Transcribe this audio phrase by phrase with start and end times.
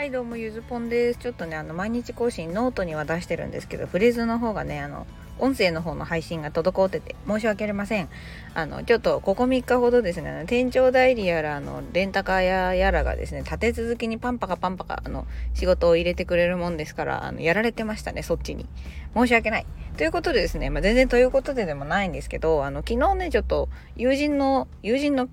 [0.00, 1.18] はいどうもゆずぽんです。
[1.18, 5.06] ちょっとねあの毎日更新ノートには出してるんですけどフレーズの方がねあの
[5.38, 8.08] 音声の方の配信が滞ってて申し訳ありません。
[8.54, 18.64] あのちょっとここ3日ほどですね店長代理やらあのレンタカー屋やらがですね立て続けにパンパカパンパカあの仕事を入れてくれるもんですからあのやられてましたねそっちに。
[19.14, 19.66] 申し訳ない。
[19.98, 25.28] ということでですね、まあ、全然ということででもないんですけどあの昨日ねちょっと友人の友人の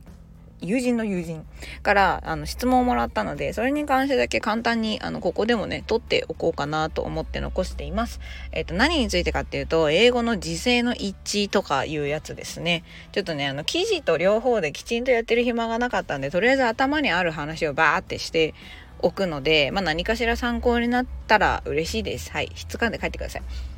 [0.62, 1.46] 友人の友人
[1.84, 8.20] からあの質問をもらったので、それに関してだけ簡単にあのここでもね、取っておこうかなと思って残しています。
[8.52, 12.84] えっ、と、何についてかっていうと、英語の時制の一致とかいうやつですね。
[13.12, 18.56] ちょっとね、あの、記事と両方できちんとやってる暇がなかったんで、とりあえず頭にある話をバーってして
[19.00, 22.32] おくので、まあ何かしら参考になったら嬉しいです。
[22.32, 22.51] はい。
[22.56, 23.76] 質感で書いてください。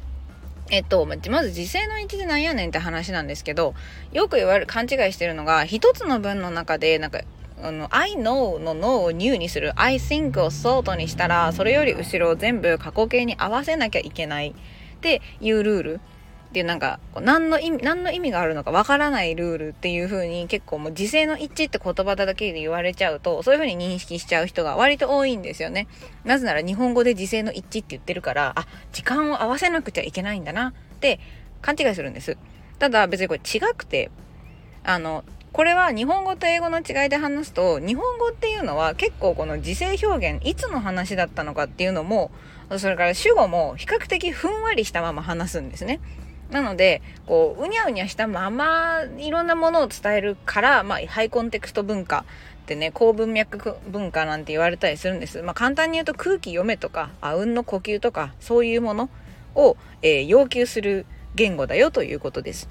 [0.71, 3.73] えっと、まず時勢の位置でなんやねんって話なんですけど、
[4.11, 7.21] よく言われる、勘違いしてるのが、一つの文の中で、なんか、
[7.61, 14.53] あの、I know の know を new にする、I think を thought にしたら、それより後ろを全部過去形に合わせなきゃいけないっ
[15.01, 16.01] ていうルール。
[16.49, 25.87] っていうなんか何の意味何の意味があるのかわからないルールっていう風に結構もう時勢の一致って言葉だけで言われちゃうとそういう風に認識しちゃう人が割と多いんですよね
[26.23, 31.19] なぜなら日本語で時勢の一致って言ってるからあ時間を合わせなくちゃいけないんだなって
[31.61, 32.35] 勘違いするんです
[32.79, 34.09] ただ別にこれ違くて
[34.83, 42.31] あのこれは日本語と英語の違いで話すと日本語っていうのは結構この時勢表現いつの話だったのかっていうのも
[42.77, 45.99] それから主語も比較的ふんわりしたまま話すんですね。
[46.51, 52.25] なので、こう、うにゃうにゃしたまま、いろんなものを伝えるから、まあ、ハイコンテクスト文化
[52.63, 55.41] ってね、高文脈文化なんて言われたりするんです。
[55.41, 59.09] まあ、簡単に言うと空気読めとか、あうんの呼吸とか、そういうもの
[59.55, 62.69] を、えー、要求する言語だよということです。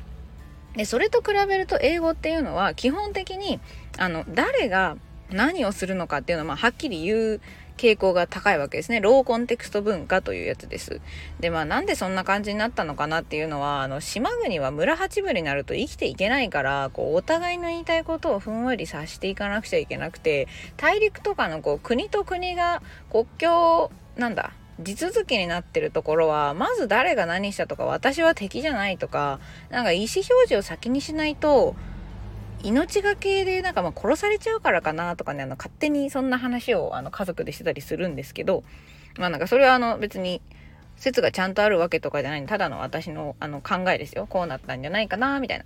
[0.74, 3.60] で、それと比べると英語っていうのは、基本的に、
[3.96, 4.96] あの、誰が
[5.30, 7.40] 何をするのかっていうのは、まあ、はっきり言う
[7.78, 9.00] 傾向が高いわけですね。
[9.00, 11.00] ローコンテクスト文化というやつです。
[11.40, 31.74] で、まあなんでそんな感じになったのかなっていうのは、あの、島国は村八分になると生きていけないから、こう、お互いの言いたいことをふんわりさしていかなくちゃいけなくて、大陸とかのこう、国と国が国境、なんだ、地続きになってるところは、まず誰が何したとか、私は敵じゃないとか、なんか意思表示を先にしないと、
[32.62, 38.64] 命がけでなんかま殺されちゃうからかなとかね、あの勝手にそんな話をあの家族でしてたりするんですけど、
[39.18, 40.42] まあなんかそれはあの別に
[40.96, 44.26] 説がちゃんとあるわけとかじゃないただの私のあの考えですよ。
[44.28, 45.64] こうなったんじゃないかなみたいな。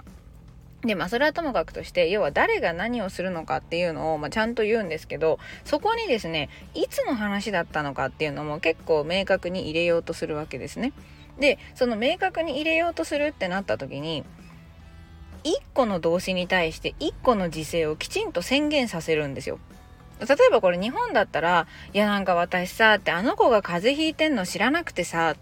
[0.85, 10.93] で、まあそれはともかくとして、要は誰が何をするのかっていうのを、まあ、ちゃんと言うんですけど、そこにですね、いつの話だったのかっていうのも結構明確に入れようとするわけですね。
[11.39, 14.25] で、その明確に入れようとするってなった時に、
[15.45, 19.59] 1個の動詞に対して1個の時制をきちんと宣言させるんですよ。
[20.21, 25.41] 例えばこれ日本だったら、いやなんか私さ、ってあの子が風邪ひいてんの知らなくてさ、って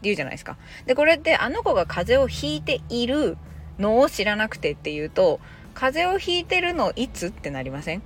[0.00, 0.56] 言うじゃないですか。
[0.86, 3.36] で、これってあの子が風邪をひいている
[3.78, 5.38] のを知らなくてっていうと、
[5.74, 7.26] 風邪をひいてるのいつ？
[7.26, 8.02] ってなりません？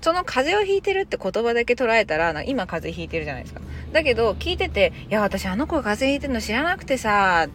[0.00, 3.60] その風邪をひいてるって言葉だけ捉えたら、今風邪ひいてるじゃないですか。
[3.92, 7.48] だけど聞いてて、いや私あの子が風邪ひいてるの知らなくてさ、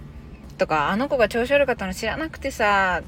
[0.57, 3.01] とか、あの子が調子悪かったの知らなくてさ、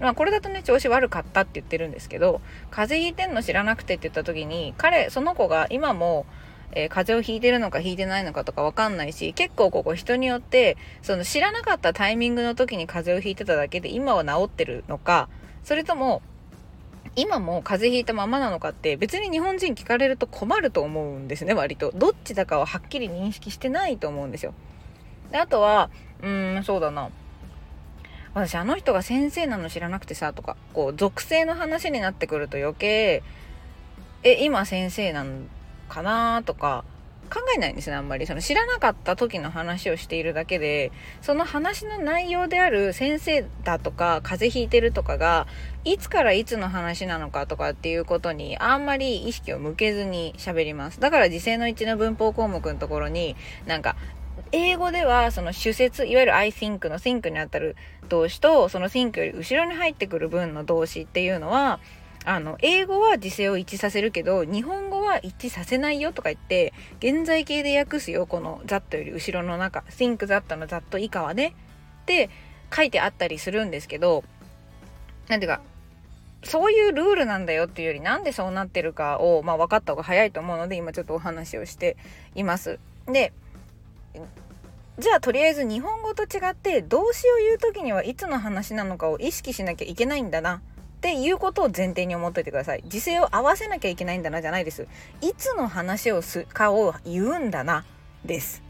[0.00, 2.40] まあこれだとね、調子悪かったって言ってるんですけど、
[2.70, 6.26] 風邪ひいてんの知らなくてって言った時に、彼、その子が今も、
[6.74, 15.28] えー、風邪をひいてるのかひいてないのかとかわかんないし、結構ここ人によって、その知らなかったタイミングの時に風邪をひいてただけで今は治ってるのか、
[15.64, 16.22] それとも、
[17.14, 21.92] 今も風邪ひいたままなのかって別に日本人聞かれると困ると思うんですね、割と。
[21.94, 24.54] どっちだかははっきり認識してないと思うんですよ。
[25.30, 25.90] で、あとは、
[26.22, 27.10] うん、そうだな。
[28.34, 33.22] 私あの人が先生なの知らなくてさとかこう属性の話になってくると余計
[34.22, 35.48] え今先生なん
[35.88, 36.84] かなとか
[37.32, 45.46] 考えないんですねあんまりその知らなかった時の話をしているだけでその話の内容である先生だとか風邪ひいてるとかが
[45.84, 53.34] いつからいつの話なのかとかっていうことにあんまり意識を向けずに喋りますだから時世の1の文法項目のところに
[53.66, 53.96] なんか
[54.52, 57.76] 英語ではその主説、いわゆる I think の think にあたる
[58.08, 61.80] 動詞と、その think より後ろに入ってくる文の動詞っていうのは、
[62.24, 71.54] あの、英語は時制を一致させるけど、日本語は一致させないよとか言って、現在形で訳すよ、この that より後ろの中、think that の that 以下はね、
[72.02, 72.30] って
[72.74, 74.22] 書いてあったりするんですけど、
[75.28, 75.62] なんていうか、
[76.44, 81.96] そういうルールなんだよっていうより、なんでそうなってるかを、まあ分かった方が早いと思うので、今ちょっとお話をして
[82.34, 82.78] います。
[83.06, 83.32] で、
[84.98, 90.60] じゃあとりあえず日本語と違って動詞を言う時にはいつの話なのかを意識しなきゃいけないんだなっ
[91.00, 92.84] ていうことを前提に思っといてください。
[92.86, 94.42] 時勢を合わせなきゃいけないんだな。
[94.42, 94.86] じゃないです
[95.20, 97.84] いつの話をすかを言うんだな
[98.24, 98.62] です。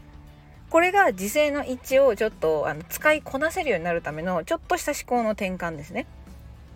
[0.69, 6.07] これが時勢の一致をちょっとあの使いこなせるようになるためのちょっとした思考の転換ですね。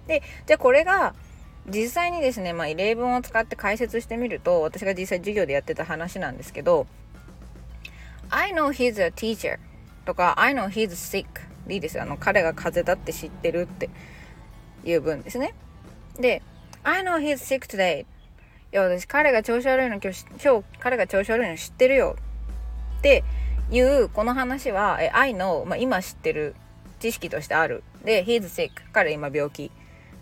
[0.06, 1.16] でじゃあこれが
[1.68, 6.86] 実際にですね、まあ、例文を使って解説してみると私が実際授業でやってた話なんですけど
[8.30, 9.60] I know he's a teacher
[10.06, 11.26] とか I know he's sick
[11.68, 12.04] でいいですよ。
[12.04, 13.90] あの彼が風邪だって知ってるって
[14.84, 15.54] いう文ですね。
[16.20, 16.42] で
[16.84, 18.06] I know he's sick today い
[18.72, 22.16] や私彼が調子悪いの今日今日彼が調子悪いの知ってるよ
[23.00, 23.24] って
[23.70, 26.56] いうこの話はえ I know、まあ、今知ってる
[27.00, 27.84] 知識としてある。
[28.04, 29.72] で he's sick 彼今病気。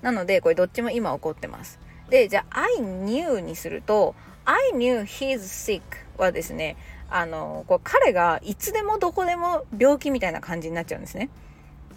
[0.01, 1.79] なのでこれどっちも今起こってます。
[2.09, 4.15] でじゃあ I knew にすると
[4.45, 5.81] I knew he's sick
[6.17, 6.77] はですね
[7.09, 11.29] あのこう彼がいつでもどこでも病気みたいな感じになっちゃうんですね。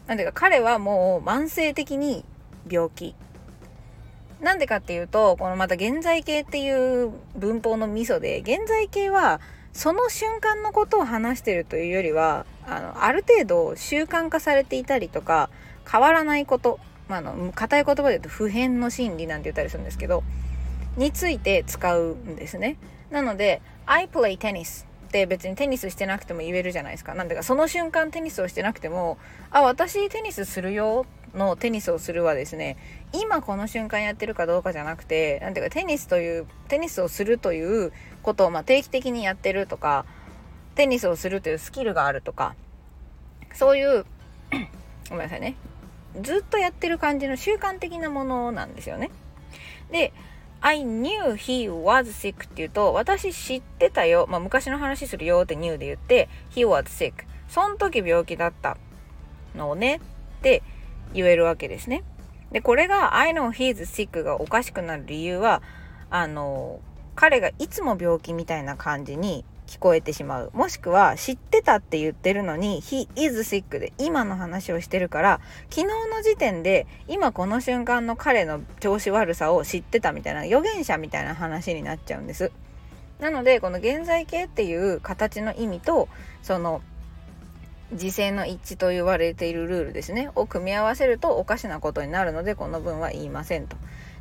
[0.07, 2.25] なんでか彼はもう慢性的に
[2.69, 3.15] 病気。
[4.41, 9.41] なんでかっていうとこのまた現在形っていう文法のミソで現在形は
[9.73, 15.51] その瞬間のことを話してるというよりはあのある程度習慣化されていたりとか
[15.91, 16.79] 変わらないこと
[17.09, 20.23] まあ、あの硬い言葉で言うと普遍の心理なんて言ったりするんですけど
[20.97, 22.77] について使うんですね。
[23.11, 29.19] なので I play tennis って別にテニスしてなくても言えるじゃないですかなんでかその瞬間テニスをしてなくても
[29.51, 32.77] あ私テニスするよのテニスをするはですね
[33.13, 40.05] 今この瞬間やってるかどうかじゃなくて何ていうかテニスというテニスをするということをま定期的にやってるとか
[40.75, 42.55] テニスをするというスキルがあるとか
[43.55, 44.05] そういう
[45.11, 45.57] ごめんなさいね
[46.21, 49.11] ずっとやってる感じの習慣的なものなんですよね。
[49.91, 50.13] で、
[50.61, 54.27] I knew he was sick って言うと、私知ってたよ。
[54.29, 57.13] まあ、昔の話するよって knew で言って、he was sick。
[57.49, 58.77] その時病気だった
[59.55, 60.01] のねっ
[60.43, 60.63] て
[61.15, 62.03] 言えるわけですね。
[62.53, 65.63] で、これが I know he's sick がおかしくなる理由は、
[66.11, 66.81] あの、
[67.15, 70.51] 彼がいつも病気みたいな感じに聞こえてしまう。
[70.55, 82.51] もしくは知ってたって言ってるのに He is sick で今の話をしてるから昨日の時点で今この瞬間の彼の調子悪さを知ってたみたいな予言者みたいな話になっちゃうんです。
[83.21, 86.09] なのでこの現在形っていう形の意味と
[86.43, 86.81] その
[87.93, 93.77] 時勢の一致と言われているルールですねを組み合わせるとおかしなことになるのでこの文は言いませんと。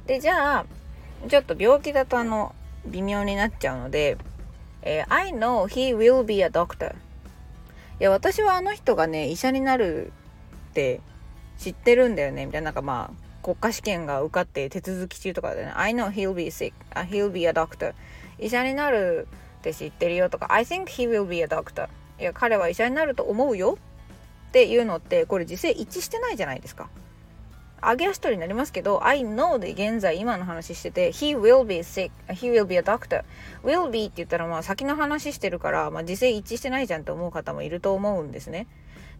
[0.08, 0.66] でじゃあ
[1.30, 2.54] ちょっと病気だとあの
[2.86, 4.18] 微妙になっちゃうので
[4.82, 6.96] えー、I know he will be a doctor.
[8.00, 10.12] いや私はあの人がね医者になる
[10.72, 11.02] って
[11.58, 12.46] 知ってるんだよね。
[12.46, 15.72] みたいななんかまあ国家試験が受かって手続き中とかでね。
[15.76, 16.74] I know he'll be sick.
[16.94, 17.94] he'll be a doctor.
[18.40, 19.28] 医者になる
[19.60, 20.52] って知ってるよとか。
[20.52, 21.88] I think he will be a doctor.
[22.20, 23.78] いや彼は医者になると思うよ
[24.50, 26.90] っていうのってこれ実際一致してないじゃないですか。
[27.82, 32.12] 上げ足取りになりますけど I know で現在今の話してて He will be sick.
[32.28, 33.24] He will be a doctor.
[33.64, 38.68] Will be って言ったらまあ先の話してるから、まあ、時勢一致してないじゃんって思う方もいると思うんですね。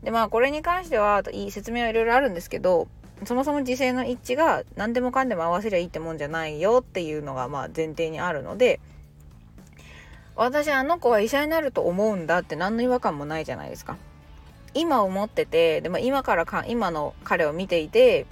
[0.04, 2.88] でまあこれに関しては説明はいろいろあるんですけど
[3.26, 8.80] そもそも時勢の一致が何でもかんでも合わせりゃいいってもんじゃないよっていうのがまあ前提にあるので
[10.36, 13.98] 私あの子は医者になると思うんだって何の違和感もないじゃないですか。
[14.76, 18.28] 今思っててでも今からか今の彼を見ていて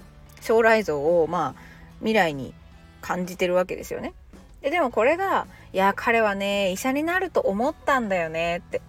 [0.45, 1.62] 将来像をまあ
[2.00, 2.53] 未来に
[3.01, 4.13] 感じてるわけですよね。
[4.62, 8.81] ででもこれが「いや彼はね医者になると思ったんだよね」って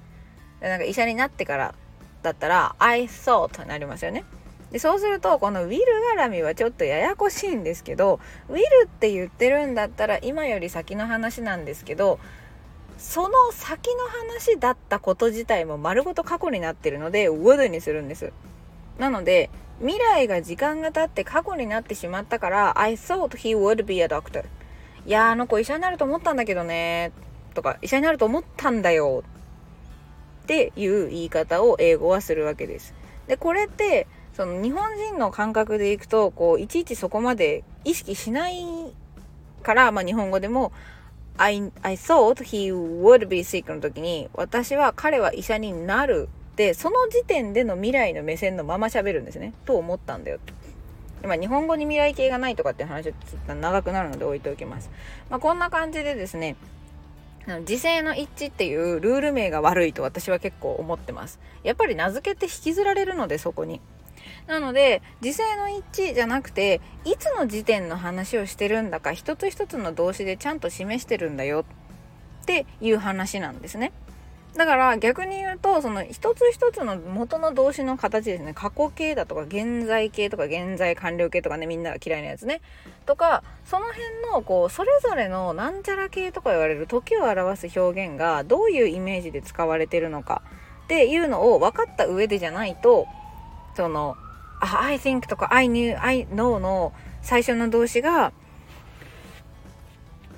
[0.61, 1.75] なんか医者になってから
[2.23, 4.25] だったら「I thought」になりますよね。
[4.71, 5.85] でそうするとこのウィル
[6.19, 12.19] 絡みはちょっとややこしいんですけどウィルって言ってるんだったら今より先の話なんですけど
[12.99, 18.33] その先の話だったこと自体も丸ごと過去になってるので would にするんです。
[18.99, 24.45] なので未来が時間が経って過去になってしまったから I thought he would be a doctor.
[25.07, 27.13] いやあの子医者になると思ったんだけどね。
[27.55, 29.23] とか医者になると思ったんだよ。
[30.45, 32.95] っていう言い方を英語はするわけです。
[33.27, 38.65] でこれってその日本人の感覚でいくとこういちいちそこまで意識しない
[39.63, 40.73] から、まあ、日本語でも
[41.39, 50.41] I, I thought he would be sick の時に私は彼は医者になるってその時点での未来の目線のまま喋るんですねと思ったんだよ
[51.23, 51.29] と。
[51.29, 54.91] まあ、日本語に未来形がないとかっていう話はちょっと長くなるので置いておきます。
[55.29, 56.57] まあ、こんな感じでですね
[57.67, 61.39] 時勢の一致っていうルール名が悪いと私は結構思ってます。
[61.63, 63.83] やっぱり名付けて引きずられるのでそこに。
[64.47, 71.67] なので時勢の一致じゃなくていつの時点の話をしてるんだか一つ一つの動詞でちゃんと示してるんだよ
[72.43, 73.93] っていう話なんですね。
[74.57, 78.55] だから逆に言うとその一つ一つの元の動詞の形ですね。
[78.55, 82.63] 過去形だとか現在形とか現在完了形とかねみんなが嫌いなやつね。
[83.05, 90.43] とかその辺のこうそれぞれのなんちゃら形とか言われる時を表す表現がどういうイメージで使われてるのか
[90.85, 93.07] っていうのを分かった上でじゃないと
[93.77, 94.17] その
[94.61, 98.33] 「I think」とか「I knew」「I know」の最初の動詞が「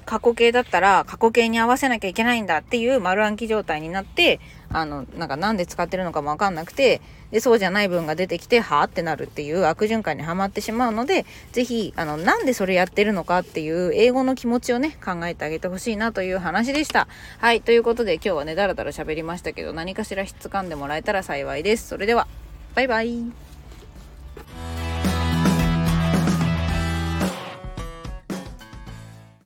[0.09, 17.07] 過去形だったら過去形に合わせなきゃいけないんだっていう丸暗記状態になってあのなんかなんで使ってるのかも分かんなくてでそうじゃない文が出てきてはあってなるっていう悪循環にはまってしまうので是非あのなんでそれやってるのかっていう英語の気持ちをね考えてあげてほしいなという話でした。
[17.39, 21.87] はいということで今日はねだらだら喋りましたけど何かしら質感でもらえたら幸いです。
[21.87, 22.27] それでは
[22.75, 23.48] バイバイ